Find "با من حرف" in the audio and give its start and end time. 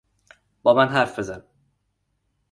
0.63-1.19